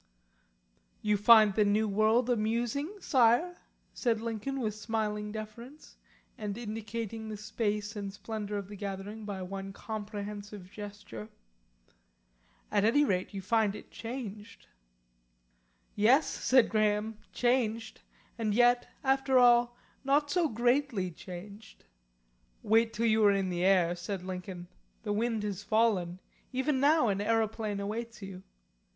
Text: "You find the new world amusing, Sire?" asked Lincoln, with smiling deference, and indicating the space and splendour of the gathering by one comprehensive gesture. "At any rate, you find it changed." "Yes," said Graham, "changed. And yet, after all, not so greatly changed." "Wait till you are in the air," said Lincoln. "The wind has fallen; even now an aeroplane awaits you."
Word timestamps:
"You 1.03 1.15
find 1.15 1.53
the 1.53 1.63
new 1.63 1.87
world 1.87 2.27
amusing, 2.27 2.97
Sire?" 2.99 3.55
asked 3.93 4.19
Lincoln, 4.19 4.59
with 4.59 4.73
smiling 4.73 5.31
deference, 5.31 5.95
and 6.39 6.57
indicating 6.57 7.29
the 7.29 7.37
space 7.37 7.95
and 7.95 8.11
splendour 8.11 8.57
of 8.57 8.67
the 8.67 8.75
gathering 8.75 9.25
by 9.25 9.43
one 9.43 9.71
comprehensive 9.73 10.71
gesture. 10.71 11.29
"At 12.71 12.83
any 12.83 13.05
rate, 13.05 13.31
you 13.35 13.43
find 13.43 13.75
it 13.75 13.91
changed." 13.91 14.65
"Yes," 15.95 16.25
said 16.27 16.69
Graham, 16.69 17.19
"changed. 17.31 18.01
And 18.39 18.55
yet, 18.55 18.87
after 19.03 19.37
all, 19.37 19.77
not 20.03 20.31
so 20.31 20.47
greatly 20.49 21.11
changed." 21.11 21.85
"Wait 22.63 22.91
till 22.91 23.05
you 23.05 23.23
are 23.25 23.31
in 23.31 23.51
the 23.51 23.63
air," 23.63 23.95
said 23.95 24.23
Lincoln. 24.23 24.67
"The 25.03 25.13
wind 25.13 25.43
has 25.43 25.61
fallen; 25.61 26.19
even 26.51 26.79
now 26.79 27.07
an 27.09 27.21
aeroplane 27.21 27.79
awaits 27.79 28.23
you." 28.23 28.41